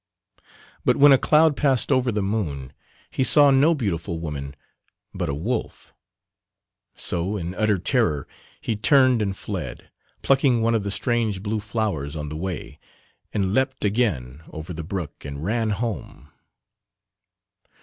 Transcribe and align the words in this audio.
But 0.83 0.97
when 0.97 1.11
a 1.11 1.19
cloud 1.19 1.55
passed 1.55 1.91
over 1.91 2.11
the 2.11 2.23
moon 2.23 2.73
he 3.11 3.23
saw 3.23 3.51
no 3.51 3.75
beautiful 3.75 4.17
woman 4.19 4.55
but 5.13 5.29
a 5.29 5.35
wolf, 5.35 5.93
so 6.95 7.37
in 7.37 7.53
utter 7.53 7.77
terror 7.77 8.27
he 8.59 8.75
turned 8.75 9.21
and 9.21 9.37
fled, 9.37 9.91
plucking 10.23 10.63
one 10.63 10.73
of 10.73 10.81
the 10.83 10.89
strange 10.89 11.43
blue 11.43 11.59
flowers 11.59 12.15
on 12.15 12.29
the 12.29 12.35
way, 12.35 12.79
and 13.31 13.53
leapt 13.53 13.85
again 13.85 14.41
over 14.49 14.73
the 14.73 14.83
brook 14.83 15.23
and 15.23 15.43
ran 15.43 15.69
home. 15.69 16.29